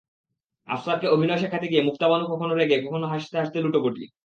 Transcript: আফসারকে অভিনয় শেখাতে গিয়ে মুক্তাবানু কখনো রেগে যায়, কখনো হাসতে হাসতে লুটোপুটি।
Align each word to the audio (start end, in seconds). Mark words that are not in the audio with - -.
আফসারকে 0.67 1.07
অভিনয় 1.07 1.41
শেখাতে 1.41 1.67
গিয়ে 1.67 1.87
মুক্তাবানু 1.87 2.25
কখনো 2.27 2.53
রেগে 2.53 2.69
যায়, 2.71 2.83
কখনো 2.87 3.05
হাসতে 3.07 3.35
হাসতে 3.37 3.57
লুটোপুটি। 3.61 4.03